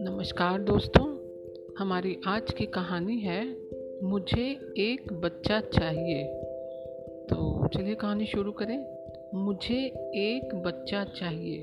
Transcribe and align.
नमस्कार 0.00 0.62
दोस्तों, 0.62 1.18
हमारी 1.78 2.16
आज 2.26 2.52
की 2.52 2.66
कहानी 2.66 3.18
है, 3.18 3.56
मुझे 4.02 4.50
एक 4.78 5.12
बच्चा 5.12 5.60
चाहिए। 5.60 6.24
तो 7.24 7.68
चलिए 7.68 7.94
कहानी 7.94 8.26
शुरू 8.26 8.52
करें। 8.52 8.86
मुझे 9.34 9.78
एक 10.14 10.54
बच्चा 10.54 11.04
चाहिए। 11.04 11.58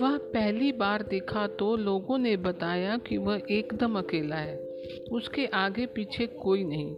वह 0.00 0.18
पहली 0.18 0.72
बार 0.72 1.02
देखा 1.02 1.46
तो 1.46 1.76
लोगों 1.76 2.18
ने 2.18 2.36
बताया 2.36 2.98
कि 2.98 3.16
वह 3.16 3.42
एकदम 3.50 3.98
अकेला 3.98 4.36
है। 4.36 4.56
उसके 5.12 5.46
आगे 5.46 5.86
पीछे 5.86 6.26
कोई 6.26 6.64
नहीं। 6.64 6.96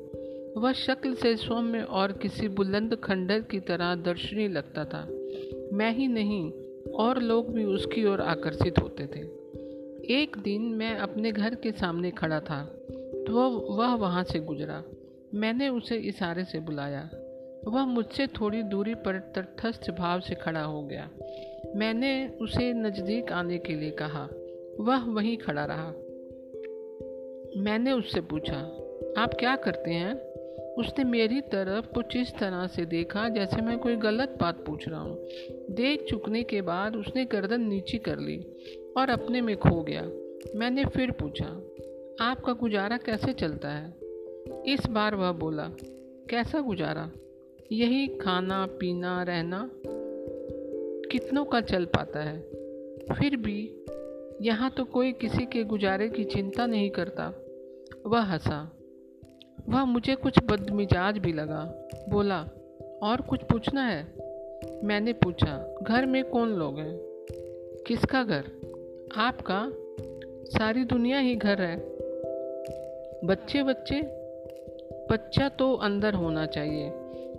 वह 0.57 0.73
शक्ल 0.73 1.15
से 1.15 1.37
सौम्य 1.37 1.83
और 1.83 2.13
किसी 2.13 2.49
बुलंद 2.49 2.95
खंडर 2.95 3.41
की 3.41 3.61
तरह 3.61 3.95
दर्शनीय 3.95 4.49
लगता 4.49 4.85
था। 4.85 5.07
मैं 5.73 5.93
ही 5.93 6.07
नहीं, 6.09 6.51
और 6.93 7.19
लोग 7.19 7.53
भी 7.53 7.65
उसकी 7.65 8.05
ओर 8.05 8.21
आकर्षित 8.21 8.79
होते 8.79 9.07
थे। 9.07 9.21
एक 10.15 10.37
दिन 10.39 10.63
मैं 10.63 10.97
अपने 10.97 11.33
घर 11.33 11.55
के 11.55 11.73
सामने 11.73 12.11
खड़ा 12.11 12.41
था 12.41 12.65
तो 13.27 13.49
वह 13.77 13.95
वहाँ 13.95 14.25
से 14.25 14.39
गुजरा। 14.39 14.83
मैंने 15.35 15.69
उसे 15.69 15.97
इशारे 15.97 16.45
से 16.45 16.59
बुलाया। 16.61 17.09
वह 17.69 17.85
मुझसे 17.87 18.27
थोड़ी 18.27 18.63
दूरी 18.63 18.95
पर 18.95 19.19
तटस्थ 19.37 19.91
भाव 19.91 20.21
से 20.21 20.35
खड़ा 20.35 20.63
हो 20.63 20.83
गया। 20.83 21.09
मैंने 21.77 22.29
उसे 22.41 22.73
नज़दीक 22.73 23.33
आने 23.33 23.59
के 23.59 23.75
लिए 23.75 23.91
कहा। 23.91 24.29
वह 24.81 25.05
वहीं 25.05 25.37
खड़ा 25.37 25.65
रहा। 25.65 25.89
मैंने 27.63 27.93
उससे 27.93 28.21
पूछा, 28.21 28.59
आप 29.19 29.35
क्या 29.35 29.57
करते 29.57 29.91
हैं? 29.91 30.32
उसने 30.79 31.05
मेरी 31.05 31.41
तरफ़ 31.41 31.87
कुछ 31.87 32.17
इस 32.17 32.33
तरह 32.39 32.67
से 32.67 32.85
देखा 32.85 33.29
जैसे 33.29 33.57
मैं 33.57 33.79
कोई 33.79 33.97
गलत 33.97 34.39
बात 34.41 34.65
पूछ 34.65 34.89
रहा 34.89 35.01
हूँ। 35.01 35.25
देख 35.71 36.05
चुकने 36.05 36.43
के 36.43 36.63
बाद 36.63 36.97
उसने 36.97 37.25
गर्दन 37.25 37.61
नीची 37.61 37.99
कर 37.99 38.19
ली 38.19 38.47
और 38.97 39.11
अपने 39.11 39.41
में 39.41 39.57
खो 39.57 39.83
गया। 39.83 40.03
मैंने 40.55 40.85
फिर 40.85 41.11
पूछा, 41.11 41.47
आपका 42.21 42.53
गुजारा 42.53 42.97
कैसे 42.97 43.33
चलता 43.33 43.69
है? 43.69 43.95
इस 44.67 44.87
बार 44.91 45.15
वह 45.15 45.33
बोला, 45.33 45.71
कैसा 46.31 46.61
गुजारा? 46.61 47.11
यही 47.73 48.07
खाना, 48.07 48.67
पीना, 48.67 49.23
रहना 49.23 49.71
कितनों 51.11 51.45
का 51.45 51.61
चल 51.61 51.85
पाता 51.85 52.21
है। 52.21 52.41
फिर 53.19 53.37
भी 53.37 53.85
यहाँ 54.43 54.71
तो 54.71 54.85
कोई 54.85 55.13
किसी 55.13 55.47
के 55.47 55.65
गुजारे 55.65 56.09
की 56.09 56.25
चिंता 56.25 56.67
नहीं 56.67 56.91
करता। 56.91 57.45
वह 58.07 58.21
हंसा 58.21 58.82
वह 59.69 59.85
मुझे 59.85 60.15
कुछ 60.15 60.35
बदमिजाज 60.45 61.19
भी 61.19 61.33
लगा। 61.33 61.89
बोला, 62.09 62.49
और 63.03 63.21
कुछ 63.21 63.43
पूछना 63.43 63.87
है? 63.87 64.07
मैंने 64.85 65.13
पूछा, 65.13 65.75
घर 65.83 66.07
में 66.07 66.25
कौन 66.25 66.49
लोग 66.49 66.79
हैं? 66.79 66.99
किसका 67.87 68.25
घर? 68.25 68.45
आपका। 69.17 69.73
सारी 70.59 70.85
दुनिया 70.85 71.19
ही 71.19 71.37
घर 71.37 71.61
है। 71.63 71.77
बच्चे 73.25 73.63
बच्चे 73.63 74.03
बच्चा 75.11 75.49
तो 75.49 75.75
अंदर 75.75 76.15
होना 76.15 76.47
चाहिए। 76.47 76.91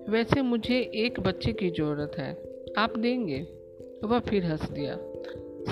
वैसे 0.10 0.42
मुझे 0.42 0.92
एक 0.96 1.20
बच्चे 1.20 1.54
की 1.54 1.70
ज़रूरत 1.70 2.12
है। 2.18 2.38
आप 2.78 2.98
देंगे? 2.98 3.48
वह 4.04 4.20
फिर 4.20 4.46
हंस 4.46 4.70
दिया 4.70 4.98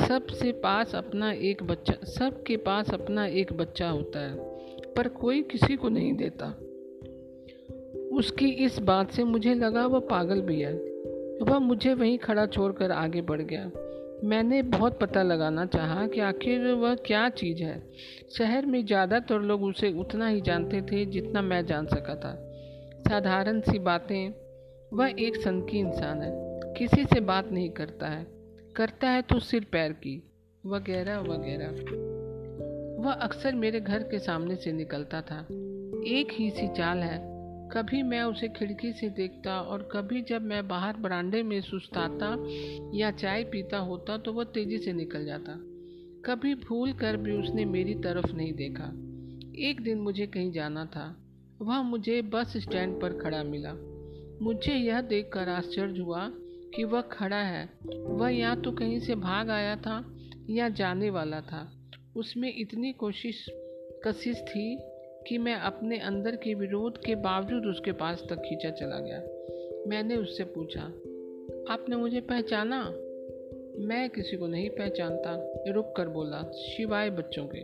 सबसे 0.07 0.52
पास 0.52 0.95
अपना 0.95 1.31
एक 1.31 1.63
बच्चा 1.63 1.94
सबके 2.05 2.57
पास 2.57 2.94
अपना 2.94 3.25
एक 3.25 3.53
बच्चा 3.53 3.89
होता 3.89 4.19
है। 4.19 4.50
पर 4.97 5.08
कोई 5.08 5.42
किसी 5.42 5.75
को 5.75 5.89
नहीं 5.89 6.14
देता। 6.14 6.45
उसकी 8.17 8.50
इस 8.50 8.80
बात 8.80 9.11
से 9.11 9.23
मुझे 9.23 9.53
लगा 9.53 9.86
वह 9.86 10.00
पागल 10.00 10.42
भी 10.42 10.61
है। 10.61 10.73
वह 11.42 11.59
मुझे 11.59 11.94
वहीं 11.94 12.17
खड़ा 12.17 12.45
छोड़कर 12.45 12.92
आगे 12.92 13.22
बढ़ 13.22 13.42
गया। 13.42 13.72
मैंने 14.23 14.62
बहुत 14.62 15.00
पता 15.00 15.23
लगाना 15.23 15.66
चाहा 15.66 16.08
कि 16.08 16.19
आखिर 16.19 16.67
वह 16.67 16.95
क्या 16.95 17.30
चीज़ 17.30 17.64
है। 17.64 17.92
शहर 18.38 18.66
में 18.66 18.86
ज़्यादातर 18.86 19.39
लोग 19.39 19.63
उसे 19.63 19.91
उतना 19.91 20.28
ही 20.28 20.41
जानते 20.41 20.81
थे 20.81 21.06
जितना 21.06 21.41
मैं 21.41 21.66
जान 21.66 21.85
सका 21.85 22.16
था। 22.16 22.35
साधारण 23.09 23.62
सी 23.62 23.80
बातें, 23.80 24.34
वह 24.94 25.13
एक 25.19 25.35
संकी 25.35 25.80
इंसान 25.80 26.22
है। 26.22 26.31
किसी 26.74 27.03
से 27.03 27.19
बात 27.19 27.51
नहीं 27.51 27.69
करता 27.69 28.07
है। 28.07 28.28
करता 28.75 29.09
है 29.09 29.22
तो 29.22 29.40
सिर 29.40 29.66
पैर 29.72 29.91
की। 29.91 30.24
वगैरह 30.66 31.19
वगैरह। 31.19 32.10
वह 33.01 33.12
अक्सर 33.12 33.56
मेरे 33.56 33.79
घर 33.79 34.03
के 34.03 34.19
सामने 34.19 34.56
से 34.56 34.72
निकलता 34.72 35.22
था। 35.22 35.39
एक 36.07 36.28
ही 36.31 36.50
सी 36.50 36.67
चाल 36.67 36.97
है। 36.97 37.31
कभी 37.72 38.03
मैं 38.03 38.22
उसे 38.22 38.47
खिड़की 38.47 38.94
से 38.94 39.09
देखता 39.09 39.62
और 39.62 39.89
कभी 39.91 40.22
जब 40.22 40.41
मैं 40.41 40.67
बाहर 40.67 40.97
बरांडे 40.97 41.44
में 41.44 41.62
सुस्ताता 41.62 42.38
या 42.94 43.12
चाय 43.12 43.44
पीता 43.44 43.78
होता 43.78 44.17
तो 44.17 44.34
वह 44.34 44.44
तेज़ी 44.44 44.78
से 44.78 44.94
निकल 44.94 45.25
जाता। 45.25 45.51
कभी 46.25 46.56
भूल 46.56 46.94
कर 46.94 47.17
भी 47.17 47.31
उसने 47.31 47.66
मेरी 47.66 47.94
तरफ़ 47.94 48.35
नहीं 48.35 48.53
देखा। 48.53 48.85
एक 49.68 49.81
दिन 49.81 49.97
मुझे 49.97 50.28
कहीं 50.28 50.51
जाना 50.51 50.85
था। 50.85 51.18
वह 51.62 51.81
मुझे 51.81 52.22
बस 52.22 52.53
स्टैंड 52.57 53.01
पर 53.01 53.13
खड़ा 53.13 53.44
मिला। 53.44 53.73
मुझे 54.41 54.73
यह 54.73 55.01
देखकर 55.01 55.50
आश्चर्य 55.50 56.01
हुआ 56.01 56.31
कि 56.75 56.83
वह 56.83 57.01
खड़ा 57.01 57.38
है। 57.38 57.69
वह 57.95 58.29
या 58.29 58.56
तो 58.56 58.72
कहीं 58.72 59.00
से 59.00 59.16
भाग 59.16 59.50
आया 59.50 59.75
था 59.75 60.18
या 60.50 60.69
जाने 60.69 61.09
वाला 61.09 61.41
था। 61.41 61.81
उसमें 62.17 62.53
इतनी 62.57 62.94
कोशिश 62.94 63.45
कशिश 64.07 64.41
थी 64.41 64.77
कि 65.27 65.38
मैं 65.38 65.55
अपने 65.55 65.99
अंदर 65.99 66.35
के 66.35 66.53
विरोध 66.53 66.97
के 66.97 67.16
बावजूद 67.16 67.66
उसके 67.66 67.91
पास 67.91 68.23
तक 68.29 68.35
खींचा 68.35 68.69
चला 68.69 68.99
गया। 68.99 69.19
मैंने 69.88 70.16
उससे 70.16 70.44
पूछा, 70.44 70.81
आपने 71.73 71.95
मुझे 71.95 72.21
पहचाना? 72.21 72.83
मैं 73.85 74.09
किसी 74.09 74.38
को 74.38 74.47
नहीं 74.47 74.69
पहचानता 74.69 75.53
रुक 75.67 75.94
कर 75.97 76.07
बोला 76.07 76.51
शिवाय 76.51 77.09
बच्चों 77.09 77.47
के। 77.55 77.63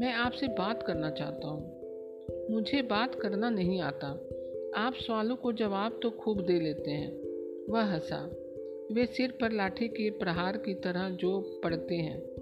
मैं 0.00 0.12
आपसे 0.12 0.48
बात 0.48 0.82
करना 0.82 1.10
चाहता 1.10 1.48
हूँ। 1.48 1.80
मुझे 2.50 2.82
बात 2.82 3.14
करना 3.14 3.50
नहीं 3.50 3.80
आता। 3.80 4.06
आप 4.76 4.94
सवालों 4.94 5.36
को 5.36 5.52
जवाब 5.52 6.00
तो 6.02 6.10
खूब 6.10 6.40
दे 6.40 6.60
लेते 6.60 6.90
हैं। 6.90 7.20
वह 7.70 7.82
हंसा। 7.82 8.36
वे 8.92 9.06
सिर 9.06 9.30
पर 9.30 9.52
लाठी 9.52 9.88
के 9.88 10.10
प्रहार 10.10 10.56
की 10.56 10.74
तरह 10.74 11.10
जो 11.10 11.60
पड़ते 11.64 11.94
हैं। 11.94 12.39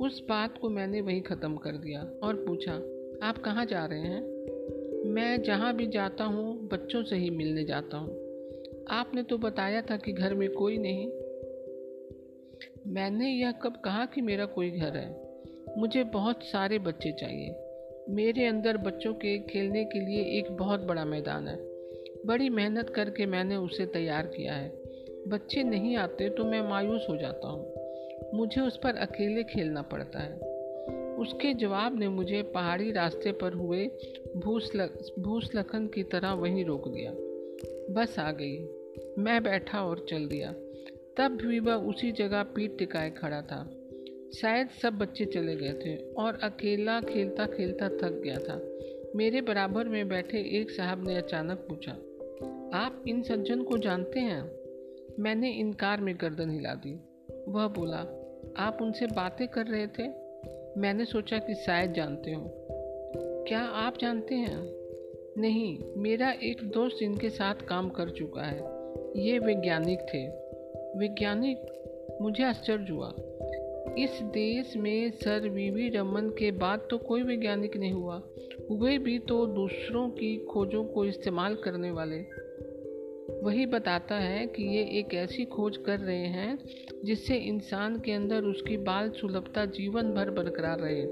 उस 0.00 0.26
बात 0.28 0.58
को 0.58 0.68
मैंने 0.68 1.00
वहीं 1.00 1.22
ख़त्म 1.22 1.56
कर 1.56 1.72
दिया 1.72 2.02
और 2.22 2.34
पूछा, 2.34 2.72
आप 3.28 3.38
कहाँ 3.38 3.66
जा 3.66 3.84
रहे 3.84 4.00
हैं? 4.00 4.36
मैं 5.04 5.42
जहाँ 5.42 5.76
भी 5.76 5.86
जाता 5.86 6.24
हूँ, 6.24 6.68
बच्चों 6.68 7.02
से 7.02 7.16
ही 7.16 7.30
मिलने 7.30 7.64
जाता 7.64 7.96
हूँ। 7.96 8.14
आपने 8.90 9.22
तो 9.22 9.38
बताया 9.38 9.82
था 9.82 9.96
कि 9.96 10.12
घर 10.12 10.34
में 10.34 10.50
कोई 10.50 10.78
नहीं। 10.78 11.06
मैंने 12.86 13.30
यह 13.30 13.52
कब 13.52 13.82
कहा 13.84 14.06
कि 14.06 14.20
मेरा 14.20 14.44
कोई 14.44 14.70
घर 14.70 14.96
है? 14.96 15.26
मुझे 15.78 16.04
बहुत 16.04 16.42
सारे 16.42 16.78
बच्चे 16.78 17.12
चाहिए। 17.12 17.54
मेरे 18.08 18.46
अंदर 18.46 18.76
बच्चों 18.76 19.14
के 19.14 19.38
खेलने 19.38 19.84
के 19.84 20.00
लिए 20.00 20.38
एक 20.38 20.52
बहुत 20.52 20.80
बड़ा 20.80 21.04
मैदान 21.04 21.48
है। 21.48 21.56
बड़ी 22.26 22.48
मेहनत 22.48 22.90
करके 22.90 23.26
मैंने 23.26 23.56
उसे 23.56 23.86
तैयार 23.86 24.26
किया 24.26 24.54
है। 24.54 24.82
बच्चे 25.28 25.62
नहीं 25.62 25.96
आते 25.96 26.28
तो 26.28 26.44
मैं 26.44 26.68
मायूस 26.68 27.06
हो 27.10 27.16
जाता 27.16 27.48
हूँ। 27.48 27.75
मुझे 28.34 28.60
उस 28.60 28.76
पर 28.76 28.96
अकेले 28.96 29.42
खेलना 29.44 29.82
पड़ता 29.82 30.18
है। 30.18 30.34
उसके 31.16 31.54
जवाब 31.54 31.98
ने 31.98 32.08
मुझे 32.08 32.42
पहाड़ी 32.42 32.92
रास्ते 32.92 33.32
पर 33.32 33.52
हुए 33.52 33.86
भूसलखन 35.18 35.86
की 35.86 36.02
तरह 36.02 36.32
वहीं 36.32 36.64
रोक 36.64 36.88
दिया। 36.88 37.12
बस 37.94 38.18
आ 38.18 38.32
गई। 38.32 38.58
मैं 39.18 39.42
बैठा 39.42 39.82
और 39.84 40.06
चल 40.08 40.26
दिया। 40.26 40.52
तब 41.16 41.38
भी 41.42 41.58
वह 41.58 41.74
उसी 41.74 42.12
जगह 42.12 42.42
पीठ 42.42 42.70
टिकाए 42.78 43.10
खड़ा 43.10 43.42
था। 43.42 43.70
शायद 44.34 44.68
सब 44.68 44.92
बच्चे 44.92 45.24
चले 45.24 45.56
गए 45.56 45.72
थे 45.72 45.96
और 46.12 46.38
अकेला 46.42 47.00
खेलता 47.00 47.46
खेलता 47.46 47.88
थक 47.88 48.20
गया 48.24 48.38
था। 48.38 48.60
मेरे 49.16 49.40
बराबर 49.40 49.88
में 49.88 50.08
बैठे 50.08 50.38
एक 50.60 50.70
साहब 50.70 51.06
ने 51.08 51.16
अचानक 51.16 51.58
पूछा, 51.58 51.92
आप 52.78 53.04
इन 53.08 53.22
सज्जन 53.22 53.62
को 53.62 53.78
जानते 53.78 54.20
हैं? 54.20 54.50
मैंने 55.18 55.52
इनकार 55.52 56.00
में 56.00 56.14
गर्दन 56.20 56.50
हिला 56.50 56.74
दी। 56.74 57.05
वह 57.48 57.68
बोला, 57.68 57.98
आप 58.56 58.78
उनसे 58.82 59.06
बातें 59.06 59.48
कर 59.48 59.66
रहे 59.66 59.86
थे? 59.86 60.08
मैंने 60.80 61.04
सोचा 61.04 61.38
कि 61.38 61.54
शायद 61.54 61.92
जानते 61.92 62.30
हो। 62.30 62.50
क्या 63.48 63.60
आप 63.60 63.98
जानते 63.98 64.34
हैं? 64.34 64.70
नहीं, 65.38 65.78
मेरा 65.96 66.30
एक 66.30 66.56
दोस्त 66.62 67.02
इनके 67.02 67.30
साथ 67.30 67.54
काम 67.54 67.88
कर 67.88 68.10
चुका 68.10 68.42
है। 68.42 68.60
ये 69.24 69.38
वैज्ञानिक 69.38 69.98
थे। 70.00 70.28
वैज्ञानिक? 70.98 71.62
मुझे 72.22 72.44
आश्चर्य 72.44 72.92
हुआ। 72.92 73.14
इस 73.98 74.20
देश 74.22 74.76
में 74.76 75.10
सर 75.10 75.48
वी 75.48 75.70
वी 75.70 75.88
रमन 75.88 76.28
के 76.28 76.50
बाद 76.50 76.86
तो 76.90 76.98
कोई 76.98 77.22
वैज्ञानिक 77.22 77.76
नहीं 77.76 77.92
हुआ। 77.92 78.22
हुए 78.70 78.98
भी 78.98 79.18
तो 79.18 79.46
दूसरों 79.46 80.08
की 80.08 80.36
खोजों 80.36 80.84
को 80.84 81.04
इस्तेमाल 81.04 81.54
करने 81.54 81.90
वाले। 81.90 82.45
वही 83.46 83.66
बताता 83.66 84.14
है 84.14 84.46
कि 84.46 84.62
ये 84.62 84.82
एक 84.98 85.14
ऐसी 85.14 85.44
खोज 85.44 85.76
कर 85.76 85.98
रहे 85.98 86.26
हैं 86.26 86.58
जिससे 87.04 87.36
इंसान 87.36 87.98
के 88.00 88.12
अंदर 88.12 88.42
उसकी 88.42 88.76
बाल 88.76 89.10
सुलभता 89.10 89.64
जीवन 89.64 90.14
भर 90.14 90.30
बरकरार 90.30 90.78
रहे। 90.78 91.06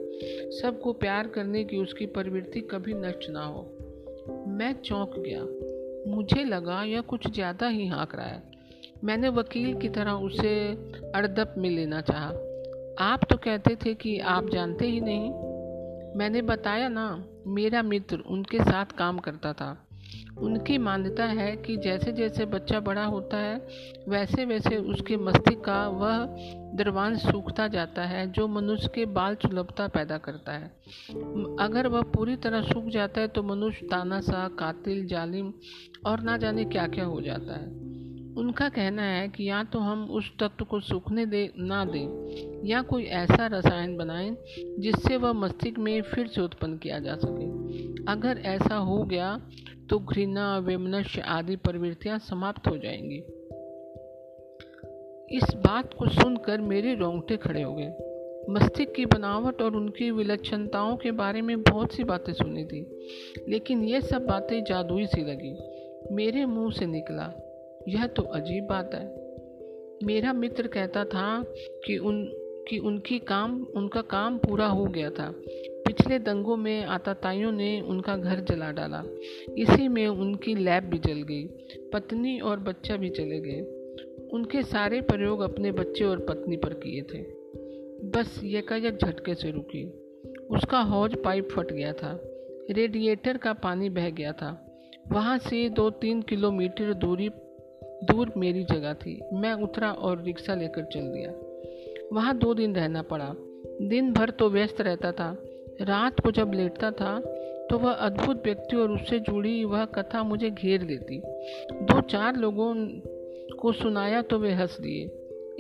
सबको 0.61 0.93
प्यार 0.93 1.27
करने 1.27 1.65
की 1.65 1.77
उसकी 1.77 2.07
प्रवृत्ति 2.07 2.61
कभी 2.61 2.95
नष्ट 2.95 3.31
ना 3.31 3.45
हो। 3.45 3.63
मैं 4.49 4.73
चौंक 4.73 5.15
गया। 5.19 5.43
मुझे 6.17 6.45
लगा 6.45 6.83
यह 6.83 7.01
कुछ 7.01 7.31
ज़्यादा 7.35 7.69
ही 7.69 7.87
हाँक 7.87 8.15
रहा 8.15 8.27
है। 8.27 8.43
मैंने 9.05 9.29
वकील 9.29 9.75
की 9.75 9.89
तरह 9.89 10.13
उसे 10.13 10.71
अड़दप 11.15 11.55
में 11.59 11.71
लेना 11.71 12.01
चाहा। 12.01 12.29
आप 12.99 13.21
तो 13.31 13.37
कहते 13.37 13.77
थे 13.77 13.95
कि 13.95 14.19
आप 14.19 14.51
जानते 14.51 14.87
ही 14.87 15.01
नहीं। 15.01 15.31
मैंने 16.19 16.43
बताया 16.43 16.89
ना, 16.89 17.25
मेरा 17.47 17.83
मित्र 17.83 18.19
उनके 18.19 18.59
साथ 18.59 18.85
काम 18.99 19.19
करता 19.19 19.53
था। 19.53 19.84
उनकी 20.39 20.79
मान्यता 20.79 21.25
है 21.25 21.57
कि 21.57 21.77
जैसे 21.77 22.13
जैसे 22.13 22.45
बच्चा 22.45 22.81
बड़ा 22.81 23.05
होता 23.05 23.37
है, 23.37 23.57
वैसे 24.09 24.45
वैसे 24.45 24.77
उसके 24.77 25.17
मस्तिष्क 25.17 25.65
का 25.65 25.89
वह 25.89 26.27
द्रवांश 26.77 27.23
सूखता 27.23 27.69
जाता 27.69 28.03
है, 28.03 28.33
जो 28.33 28.49
मनुष्य 28.49 28.91
के 28.95 29.05
बाल 29.07 29.35
सुलभता 29.35 29.89
पैदा 29.89 30.19
करता 30.19 30.53
है। 30.53 30.67
अगर 31.61 31.87
वह 31.87 32.03
पूरी 32.03 32.37
तरह 32.37 32.63
सूख 32.63 32.85
जाता 32.85 33.21
है 33.21 33.29
तो 33.29 33.43
मनुष्य 33.43 33.87
तानाशाह 33.87 34.49
कातिल, 34.49 35.07
जालिम 35.07 35.53
और 36.07 36.21
ना 36.21 36.37
जाने 36.37 36.65
क्या 36.65 36.87
क्या 36.87 37.05
हो 37.05 37.21
जाता 37.21 37.55
है। 37.55 37.84
उनका 38.39 38.69
कहना 38.69 39.03
है 39.03 39.29
कि 39.29 39.49
या 39.49 39.63
तो 39.65 39.79
हम 39.79 40.05
उस 40.11 40.31
तत्व 40.39 40.65
को 40.65 40.81
सूखने 40.81 41.27
दे, 41.27 41.53
ना 41.59 41.85
दें, 41.85 42.67
या 42.67 42.83
कोई 42.83 43.05
ऐसा 43.05 43.47
रसायन 43.47 43.97
बनाएँ 43.97 44.37
जिससे 44.79 45.17
वह 45.17 45.33
मस्तिष्क 45.33 45.79
में 45.79 46.03
फिर 46.03 46.27
से 46.27 46.41
उत्पन्न 46.41 46.77
किया 46.77 46.99
जा 46.99 47.15
सके। 47.17 47.47
अगर 48.13 48.39
ऐसा 48.39 48.77
हो 48.77 49.03
गया 49.05 49.41
तो 49.91 49.99
घृणा 49.99 50.59
विमनस्य 50.59 51.21
आदि 51.21 51.57
प्रवृत्तियाँ 51.57 52.19
समाप्त 52.19 52.69
हो 52.69 52.77
जाएँगी। 52.79 53.23
इस 55.37 55.55
बात 55.55 55.95
को 55.95 56.09
सुनकर 56.09 56.61
मेरे 56.61 56.95
रोंगटे 56.95 57.37
खड़े 57.37 57.63
हो 57.63 57.75
गए। 57.75 58.11
मस्तिष्क 58.51 58.93
की 58.93 59.07
बनावट 59.07 59.63
और 59.63 59.77
उनकी 59.77 60.11
विलक्षणताओं 60.11 60.97
के 60.97 61.11
बारे 61.11 61.43
में 61.43 61.63
बहुत 61.63 61.93
सी 61.93 62.05
बातें 62.05 62.33
सुनी 62.33 62.65
थी, 62.65 62.83
लेकिन 63.49 63.85
ये 63.85 64.01
सब 64.01 64.27
बातें 64.27 64.65
जादुई 64.65 65.07
सी 65.07 65.21
लगी। 65.21 65.57
मेरे 66.15 66.45
मुँह 66.47 66.73
से 66.73 66.87
निकला। 66.87 67.33
यह 67.89 68.07
तो 68.07 68.23
अजीब 68.23 68.65
बात 68.65 68.95
है। 68.95 69.25
मेरा 70.07 70.33
मित्र 70.33 70.67
कहता 70.67 71.05
था 71.05 71.45
कि 71.87 71.99
उन, 71.99 72.25
कि 72.69 72.79
उनकी 72.79 73.19
काम, 73.19 73.65
उनका 73.65 74.01
काम 74.01 74.39
पूरा 74.39 74.67
हो 74.67 74.85
गया 74.85 75.11
था। 75.11 75.35
पिछले 75.87 76.19
दंगों 76.19 76.57
में 76.57 76.85
आताताइयों 76.85 77.53
ने 77.53 77.81
उनका 77.81 78.17
घर 78.17 78.41
जला 78.41 78.71
डाला। 78.71 79.03
इसी 79.59 79.89
में 79.89 80.07
उनकी 80.07 80.55
लैब 80.55 80.85
भी 80.85 80.99
जल 80.99 81.23
गई, 81.23 81.47
पत्नी 81.93 82.41
और 82.41 82.59
बच्चा 82.59 82.97
भी 82.97 83.11
चले 83.11 83.41
गए। 83.41 83.61
उनके 84.33 84.63
सारे 84.63 85.01
प्रयोग 85.01 85.41
अपने 85.41 85.73
बच्चे 85.73 86.05
और 86.05 86.19
पत्नी 86.19 86.57
पर 86.57 86.73
किए 86.73 87.03
थे। 87.03 87.23
बस 88.09 88.41
यकायक 88.45 88.97
झटके 88.97 89.35
से 89.35 89.51
रुकी। 89.51 89.91
उसका 90.51 90.81
हौज 90.81 91.23
पाइप 91.23 91.49
फट 91.49 91.73
गया 91.73 91.93
था। 91.93 92.21
रेडिएटर 92.71 93.37
का 93.37 93.53
पानी 93.53 93.89
बह 93.89 94.11
गया 94.11 94.33
था। 94.33 94.81
वहाँ 95.13 95.39
से 95.39 95.69
दो 95.69 95.91
तीन 95.91 96.23
किलोमीटर 96.23 96.95
दूरी 96.95 97.29
दूर 98.05 98.33
मेरी 98.37 98.65
जगह 98.65 98.95
थी। 98.95 99.21
मैं 99.33 99.53
उतरा 99.53 99.93
और 99.93 100.23
रिक्शा 100.23 100.55
लेकर 100.55 100.85
चल 100.85 101.01
दिया। 101.01 101.33
वहाँ 102.13 102.37
दो 102.39 102.55
दिन 102.55 102.75
रहना 102.75 103.03
पड़ा। 103.03 103.35
दिन 103.83 104.13
भर 104.13 104.31
तो 104.31 104.51
व्यस्त 104.51 104.81
रहता 104.81 105.13
था। 105.13 105.37
रात 105.81 106.21
को 106.21 106.31
जब 106.31 106.53
लेटता 106.55 106.91
था 106.91 107.19
तो 107.71 107.79
वह 107.79 107.93
अद्भुत 107.93 108.45
व्यक्ति 108.45 108.77
और 108.77 108.91
उससे 108.91 109.19
जुड़ी 109.21 109.65
वह 109.65 109.85
कथा 109.85 110.23
मुझे 110.23 110.51
घेर 110.51 110.83
लेती। 110.83 111.21
दो 111.73 112.01
चार 112.01 112.37
लोगों 112.37 112.75
को 113.57 113.73
सुनाया 113.73 114.23
तो 114.23 114.39
वे 114.39 114.53
हंस 114.53 114.81
दिए। 114.81 115.07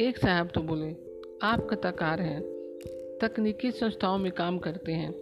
एक 0.08 0.18
साहब 0.18 0.48
तो 0.54 0.60
बोले, 0.60 0.94
आप 1.42 1.66
कथाकार 1.70 2.20
हैं। 2.20 2.40
तकनीकी 3.20 3.70
संस्थाओं 3.70 4.18
में 4.18 4.32
काम 4.32 4.58
करते 4.58 4.92
हैं। 4.92 5.14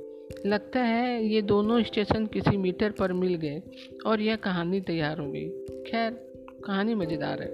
लगता 0.46 0.80
है 0.80 1.24
ये 1.24 1.42
दोनों 1.42 1.82
स्टेशन 1.82 2.26
किसी 2.26 2.56
मीटर 2.56 2.90
पर 2.90 3.12
मिल 3.12 3.34
गए 3.34 3.62
और 4.06 4.20
यह 4.20 4.36
कहानी 4.36 4.80
तैयार 4.80 5.18
हो 5.18 5.30
गई। 5.30 5.48
खैर 5.82 6.31
कहानी 6.66 6.94
मज़ेदार 6.94 7.42
है। 7.42 7.50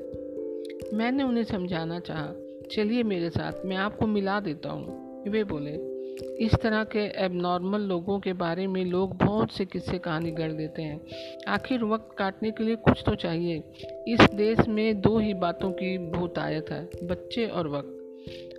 मैंने 0.96 1.22
उन्हें 1.22 1.44
समझाना 1.44 2.00
चाहा, 2.00 2.34
चलिए 2.72 3.02
मेरे 3.02 3.30
साथ, 3.30 3.52
मैं 3.64 3.76
आपको 3.76 4.06
मिला 4.06 4.40
देता 4.40 4.70
हूँ। 4.70 5.22
वे 5.28 5.44
बोले, 5.44 5.98
इस 6.44 6.54
तरह 6.54 6.84
के 6.84 7.24
एबनॉर्मल 7.24 7.80
लोगों 7.80 8.20
के 8.20 8.32
बारे 8.32 8.66
में 8.66 8.84
लोग 8.84 9.16
बहुत 9.16 9.52
से 9.52 9.64
किस्से 9.64 9.98
कहानी 9.98 10.30
गढ़ 10.30 10.52
देते 10.52 10.82
हैं। 10.82 11.00
आखिर 11.48 11.84
वक्त 11.84 12.16
काटने 12.18 12.50
के 12.50 12.64
लिए 12.64 12.76
कुछ 12.76 13.02
तो 13.06 13.14
चाहिए। 13.14 13.62
इस 14.08 14.20
देश 14.34 14.58
में 14.68 15.00
दो 15.00 15.18
ही 15.18 15.34
बातों 15.34 15.70
की 15.70 15.98
बहुतायत 15.98 16.70
है, 16.70 16.88
बच्चे 17.02 17.46
और 17.46 17.68
वक्त। 17.68 17.94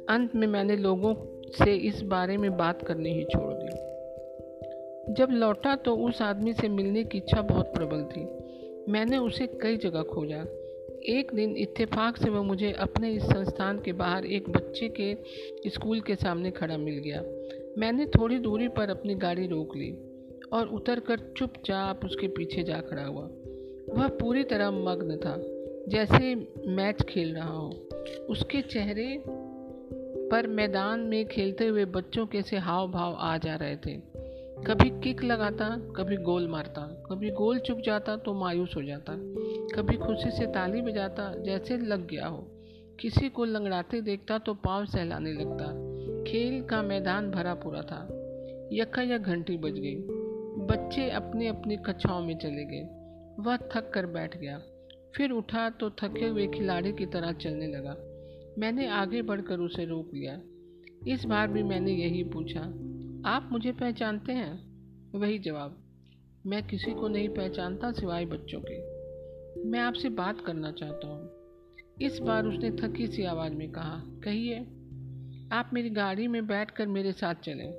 अंत 0.09 0.35
में 0.35 0.47
मैंने 0.47 0.75
लोगों 0.77 1.15
से 1.51 1.75
इस 1.75 2.01
बारे 2.01 2.37
में 2.37 2.57
बात 2.57 2.81
करनी 2.81 3.09
ही 3.09 3.23
छोड़ 3.23 3.53
दी। 3.53 3.89
जब 5.13 5.27
लौटा 5.31 5.75
तो 5.75 5.95
उस 5.95 6.21
आदमी 6.21 6.53
से 6.53 6.67
मिलने 6.69 7.03
की 7.03 7.17
इच्छा 7.17 7.41
बहुत 7.41 7.65
प्रबल 7.65 8.03
थी। 8.03 8.27
मैंने 8.87 9.17
उसे 9.17 9.47
कई 9.47 9.77
जगह 9.77 10.03
खोजा। 10.03 10.45
एक 11.05 11.31
दिन 11.33 11.55
इत्तेफाक 11.57 12.17
से 12.17 12.29
वह 12.29 12.41
मुझे 12.41 12.71
अपने 12.71 13.11
इस 13.13 13.23
संस्थान 13.23 13.79
के 13.79 13.91
बाहर 13.91 14.25
एक 14.25 14.49
बच्चे 14.49 14.89
के 14.89 15.17
स्कूल 15.69 16.01
के 16.01 16.15
सामने 16.15 16.51
खड़ा 16.51 16.77
मिल 16.77 16.97
गया। 16.97 17.21
मैंने 17.77 18.05
थोड़ी 18.05 18.37
दूरी 18.37 18.67
पर 18.67 18.89
अपनी 18.89 19.15
गाड़ी 19.15 19.47
रोक 19.47 19.75
ली 19.75 19.91
और 20.53 20.67
उतरकर 20.67 21.33
चुपचाप 21.37 22.05
उसके 22.05 22.27
पीछे 22.27 22.63
जा 22.63 22.81
खड़ा 22.81 23.05
हुआ। 23.05 23.29
वह 23.93 24.07
पूरी 24.07 24.43
तरह 24.43 24.71
मग्न 24.71 25.17
था, 25.17 25.35
जैसे 25.87 26.35
मैच 26.67 27.01
खेल 27.01 27.35
रहा 27.35 27.49
हो। 27.49 27.69
उसके 28.29 28.61
चेहरे 28.61 29.23
पर 30.31 30.47
मैदान 30.47 30.99
में 30.99 31.25
खेलते 31.25 31.67
हुए 31.67 31.85
बच्चों 31.85 32.25
के 32.25 32.41
से 32.41 32.57
हाव 32.57 32.91
भाव 32.91 33.13
आ 33.13 33.37
जा 33.37 33.55
रहे 33.55 33.75
थे। 33.75 34.18
कभी 34.67 34.89
किक 34.89 35.23
लगाता, 35.23 35.93
कभी 35.95 36.17
गोल 36.17 36.47
मारता, 36.47 36.81
कभी 36.81 37.29
गोल 37.31 37.59
चुक 37.59 37.79
जाता 37.79 38.15
तो 38.17 38.33
मायूस 38.33 38.73
हो 38.75 38.83
जाता, 38.83 39.13
कभी 39.75 39.97
खुशी 39.97 40.31
से 40.31 40.45
ताली 40.45 40.81
बजाता 40.81 41.35
जैसे 41.37 41.77
लग 41.77 42.07
गया 42.07 42.27
हो। 42.27 42.47
किसी 42.99 43.29
को 43.29 43.45
लंगड़ाते 43.45 44.01
देखता 44.01 44.37
तो 44.37 44.53
पाँव 44.53 44.85
सहलाने 44.85 45.33
लगता। 45.33 45.65
खेल 46.23 46.63
का 46.63 46.81
मैदान 46.81 47.31
भरा 47.31 47.53
पूरा 47.53 47.81
था। 47.81 48.07
यक्का 48.73 49.01
या 49.01 49.17
घंटी 49.17 49.57
बज 49.57 49.71
गई। 49.71 49.95
बच्चे 50.65 51.09
अपने 51.09 51.47
अपनी 51.47 51.77
कक्षाओं 51.77 52.21
में 52.21 52.37
चले 52.37 52.65
गए। 52.65 52.83
वह 53.39 53.57
थक 53.57 53.91
कर 53.93 54.05
बैठ 54.05 54.37
गया। 54.37 54.61
फिर 55.15 55.31
उठा 55.31 55.69
तो 55.69 55.89
थके 55.89 56.27
हुए 56.27 56.47
खिलाड़ी 56.47 56.93
की 56.93 57.05
तरह 57.05 57.31
चलने 57.31 57.67
लगा। 57.67 57.95
मैंने 58.57 58.87
आगे 58.87 59.21
बढ़कर 59.21 59.59
उसे 59.59 59.85
रोक 59.85 60.13
लिया। 60.13 60.41
इस 61.07 61.25
बार 61.25 61.47
भी 61.47 61.63
मैंने 61.63 61.91
यही 61.91 62.23
पूछा 62.23 62.73
आप 63.25 63.49
मुझे 63.51 63.71
पहचानते 63.71 64.33
हैं? 64.33 64.69
वही 65.19 65.39
जवाब, 65.39 65.77
मैं 66.45 66.67
किसी 66.67 66.91
को 66.91 67.07
नहीं 67.07 67.29
पहचानता 67.29 67.91
सिवाय 67.91 68.25
बच्चों 68.25 68.59
के। 68.61 68.77
मैं 69.69 69.79
आपसे 69.79 70.09
बात 70.09 70.41
करना 70.45 70.71
चाहता 70.71 71.07
हूँ। 71.07 71.29
इस 72.01 72.19
बार 72.19 72.45
उसने 72.45 72.71
थकी 72.71 73.07
सी 73.07 73.23
आवाज़ 73.23 73.53
में 73.53 73.71
कहा, 73.71 74.03
कहिए, 74.05 74.59
आप 75.51 75.69
मेरी 75.73 75.89
गाड़ी 75.89 76.27
में 76.27 76.47
बैठकर 76.47 76.87
मेरे 76.87 77.11
साथ 77.11 77.35
चलें। 77.35 77.73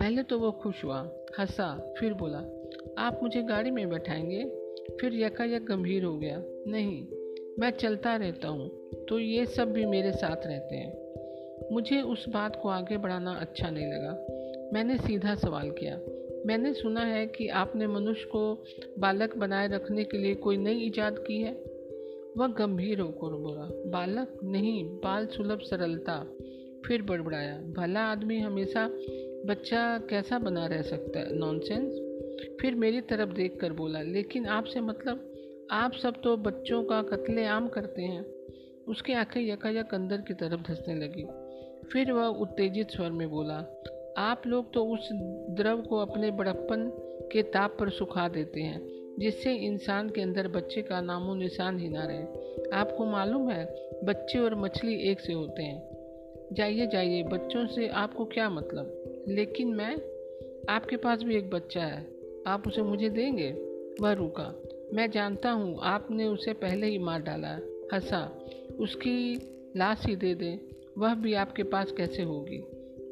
पहले 0.00 0.22
तो 0.22 0.38
वो 0.38 0.52
खुश 0.52 0.84
हुआ, 0.84 1.10
हंसा, 1.38 1.94
फिर 2.00 2.14
बोला, 2.14 2.38
आप 2.98 3.20
मुझे 3.22 3.42
गाड़ी 3.42 3.70
में 3.70 3.88
बैठाएँगे? 3.88 4.44
फिर 5.00 5.14
यकायक 5.14 5.66
गंभीर 5.66 6.04
हो 6.04 6.18
गया, 6.18 6.42
नहीं, 6.66 7.06
मैं 7.58 7.70
चलता 7.70 8.16
रहता 8.16 8.48
हूँ 8.48 8.68
तो 9.08 9.18
ये 9.18 9.46
सब 9.46 9.72
भी 9.72 9.86
मेरे 9.86 10.12
साथ 10.12 10.46
रहते 10.46 10.76
हैं। 10.76 11.06
मुझे 11.72 12.02
उस 12.02 12.28
बात 12.28 12.60
को 12.62 12.68
आगे 12.68 12.96
बढ़ाना 12.96 13.34
अच्छा 13.34 13.70
नहीं 13.70 13.86
लगा। 13.86 14.26
मैंने 14.72 14.98
सीधा 14.98 15.34
सवाल 15.34 15.70
किया। 15.70 16.00
मैंने 16.46 16.74
सुना 16.74 17.00
है 17.00 17.26
कि 17.26 17.48
आपने 17.48 17.86
मनुष्य 17.86 18.24
को 18.24 18.64
बालक 18.98 19.36
बनाए 19.36 19.68
रखने 19.68 20.04
के 20.04 20.18
लिए 20.18 20.34
कोई 20.34 20.56
नई 20.56 20.74
ईजाद 20.74 21.18
की 21.18 21.42
है? 21.42 21.52
वह 22.36 22.46
गंभीर 22.46 23.00
होकर 23.00 23.34
बोला, 23.34 23.90
बालक 23.90 24.40
नहीं, 24.44 24.84
बाल 24.84 25.26
सुलभ 25.26 25.58
सरलता, 25.58 26.26
फिर 26.86 27.02
बड़बड़ाया, 27.02 27.58
भला 27.58 28.00
आदमी 28.00 28.40
हमेशा 28.40 28.90
बच्चा 29.46 29.98
कैसा 29.98 30.38
बना 30.38 30.66
रह 30.66 30.82
सकता 30.82 31.20
है? 31.20 31.38
नॉनसेंस 31.38 32.02
फिर 32.60 32.74
मेरी 32.74 33.00
तरफ़ 33.00 33.30
देख 33.30 33.60
कर 33.60 33.72
बोला, 33.72 34.02
लेकिन 34.02 34.46
आपसे 34.46 34.80
मतलब 34.80 35.32
आप 35.70 35.92
सब 35.92 36.14
तो 36.24 36.36
बच्चों 36.36 36.84
का 36.84 37.02
कत्ले 37.02 37.44
आम 37.44 37.68
करते 37.68 38.02
हैं। 38.02 38.26
उसकी 38.88 39.12
आँखें 39.12 39.40
यकायक 39.40 39.94
अंदर 39.94 40.16
की 40.16 40.34
तरफ़ 40.34 40.60
धंसने 40.60 40.94
लगी। 40.94 41.45
फिर 41.92 42.12
वह 42.12 42.26
उत्तेजित 42.26 42.90
स्वर 42.90 43.10
में 43.10 43.30
बोला, 43.30 43.82
आप 44.18 44.42
लोग 44.46 44.72
तो 44.72 44.84
उस 44.84 45.08
द्रव 45.50 45.82
को 45.82 45.96
अपने 45.96 46.30
बड़प्पन 46.30 46.92
के 47.32 47.42
ताप 47.42 47.76
पर 47.80 47.90
सुखा 47.90 48.28
देते 48.28 48.60
हैं, 48.60 48.88
जिससे 49.18 49.54
इंसान 49.54 50.10
के 50.10 50.20
अंदर 50.20 50.48
बच्चे 50.48 50.82
का 50.82 51.00
नामो 51.00 51.34
निशान 51.34 51.78
ही 51.78 51.88
ना 51.88 52.04
रहे। 52.04 52.22
आपको 52.70 53.04
मालूम 53.04 53.50
है, 53.50 53.90
बच्चे 54.04 54.38
और 54.38 54.54
मछली 54.54 55.10
एक 55.10 55.20
से 55.20 55.32
होते 55.32 55.62
हैं। 55.62 55.88
जाइए 56.52 56.86
जाइए, 56.86 57.22
बच्चों 57.22 57.66
से 57.66 57.88
आपको 57.88 58.24
क्या 58.24 58.50
मतलब? 58.50 59.02
लेकिन 59.28 59.74
मैं, 59.74 59.96
आपके 60.68 60.96
पास 60.96 61.22
भी 61.22 61.36
एक 61.36 61.50
बच्चा 61.50 61.82
है, 61.82 62.06
आप 62.46 62.66
उसे 62.66 62.82
मुझे 62.82 63.10
देंगे? 63.10 63.50
वह 64.00 64.12
रुका, 64.12 64.62
मैं 64.94 65.10
जानता 65.10 65.50
हूँ, 65.50 65.78
आपने 65.82 66.26
उसे 66.26 66.52
पहले 66.52 66.86
ही 66.86 66.98
मार 66.98 67.22
डाला 67.22 67.58
हंसा, 67.92 68.48
उसकी 68.78 69.34
लाश 69.76 70.06
ही 70.06 70.16
दे 70.16 70.34
दें। 70.34 70.58
वह 70.98 71.14
भी 71.14 71.34
आपके 71.34 71.62
पास 71.62 71.92
कैसे 71.92 72.22
होगी? 72.22 72.64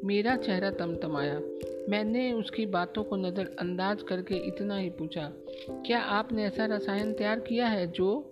मेरा 0.03 0.35
चेहरा 0.35 0.71
तमतमाया। 0.71 1.41
मैंने 1.89 2.31
उसकी 2.33 2.65
बातों 2.65 3.03
को 3.03 3.15
नज़रअंदाज 3.15 4.01
करके 4.01 4.35
इतना 4.35 4.77
ही 4.77 4.89
पूछा, 4.89 5.31
क्या 5.59 5.99
आपने 5.99 6.43
ऐसा 6.43 6.65
रसायन 6.65 7.13
तैयार 7.13 7.39
किया 7.39 7.67
है 7.67 7.87
जो? 7.87 8.31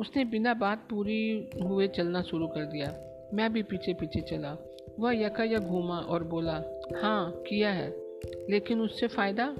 उसने 0.00 0.24
बिना 0.24 0.54
बात 0.54 0.86
पूरी 0.90 1.50
हुए 1.62 1.88
चलना 1.88 2.22
शुरू 2.22 2.46
कर 2.46 2.64
दिया। 2.64 2.94
मैं 3.34 3.52
भी 3.52 3.62
पीछे 3.62 3.94
पीछे 3.94 4.20
चला। 4.20 4.56
वह 5.00 5.22
यका 5.22 5.58
घूमा 5.58 5.98
और 5.98 6.24
बोला 6.24 6.62
हाँ 7.02 7.30
किया 7.30 7.70
है। 7.70 7.90
लेकिन 8.50 8.80
उससे 8.80 9.06
फ़ायदा? 9.06 9.54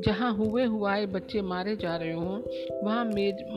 जहाँ 0.00 0.34
हुए 0.34 0.64
हुआए 0.64 1.06
बच्चे 1.06 1.42
मारे 1.42 1.76
जा 1.76 1.96
रहे 1.96 2.12
हों, 2.12 2.42
वहाँ 2.84 3.04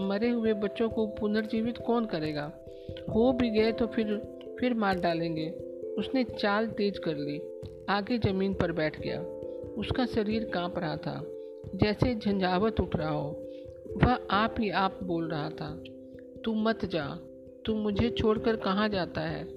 मरे 0.08 0.30
हुए 0.30 0.54
बच्चों 0.54 0.90
को 0.90 1.08
पुनर्जीवित 1.08 1.78
कौन 1.78 2.06
करेगा? 2.06 2.52
हो 3.02 3.34
भी 3.34 3.50
गए 3.50 3.72
तो 3.72 3.88
फिर 3.88 4.22
फिर 4.60 4.74
मार 4.74 5.00
डालेंगे। 5.00 5.50
उसने 5.98 6.24
चाल 6.24 6.68
तेज 6.68 7.00
कर 7.00 7.16
ली। 7.16 7.42
आगे 7.90 8.18
ज़मीन 8.18 8.54
पर 8.54 8.72
बैठ 8.72 9.02
गया। 9.02 9.22
उसका 9.78 10.06
शरीर 10.06 10.44
काँप 10.44 10.80
रहा 10.80 10.96
था। 10.96 11.26
जैसे 11.76 12.16
झंझावत 12.16 12.80
उठ 12.80 12.96
रहा 12.96 13.10
हो। 13.10 13.46
वह 14.04 14.20
आप 14.32 14.56
ही 14.60 14.70
आप 14.70 15.00
बोल 15.04 15.30
रहा 15.30 15.50
था, 15.50 15.84
तू 16.46 16.54
मत 16.54 16.86
जा। 16.86 17.20
तू 17.66 17.76
मुझे 17.76 18.10
छोड़कर 18.10 18.56
कहाँ 18.56 18.90
जाता 18.90 19.22
है? 19.22 19.48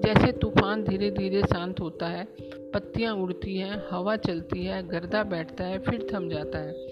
जैसे 0.00 0.32
तूफ़ान 0.32 0.84
धीरे 0.84 1.10
धीरे 1.10 1.42
शांत 1.42 1.80
होता 1.80 2.06
है। 2.08 2.28
पत्तियाँ 2.74 3.14
उड़ती 3.14 3.56
हैं, 3.56 3.82
हवा 3.90 4.16
चलती 4.16 4.64
है, 4.64 4.88
गर्दा 4.88 5.22
बैठता 5.22 5.64
है, 5.64 5.78
फिर 5.78 6.06
थम 6.14 6.28
जाता 6.28 6.58
है। 6.58 6.86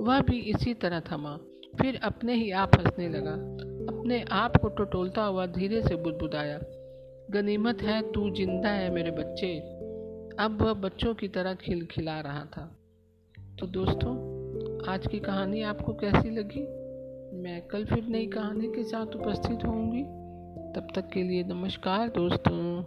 वह 0.00 0.20
भी 0.20 0.38
इसी 0.38 0.74
तरह 0.74 1.00
थमा। 1.00 1.38
फिर 1.82 2.00
अपने 2.02 2.34
ही 2.34 2.50
आप 2.50 2.70
हंसने 2.78 3.08
लगा। 3.08 3.71
अपने 3.88 4.24
आप 4.30 4.56
को 4.56 4.68
टटोलता 4.68 5.22
हुआ 5.22 5.46
धीरे 5.46 5.82
से 5.82 5.96
बुदबुदाया, 5.96 6.58
गनीमत 7.30 7.82
है, 7.82 8.12
तू 8.12 8.30
ज़िंदा 8.30 8.68
है 8.68 8.90
मेरे 8.90 9.10
बच्चे। 9.10 9.58
अब 10.38 10.58
वह 10.62 10.72
बच्चों 10.72 11.14
की 11.14 11.28
तरह 11.28 11.54
खिलखिला 11.54 12.20
रहा 12.20 12.44
था। 12.44 12.76
तो 13.60 13.66
दोस्तों, 13.66 14.12
आज 14.92 15.06
की 15.06 15.18
कहानी 15.18 15.62
आपको 15.62 15.92
कैसी 15.92 16.30
लगी? 16.30 16.62
मैं 17.42 17.60
कल 17.66 17.84
फिर 17.84 18.04
नई 18.04 18.26
कहानी 18.26 18.68
के 18.68 18.84
साथ 18.84 19.16
उपस्थित 19.16 19.64
होंगी 19.66 20.02
तब 20.72 20.88
तक 20.94 21.08
के 21.08 21.22
लिए 21.22 21.44
नमस्कार 21.44 22.08
दोस्तों। 22.08 22.82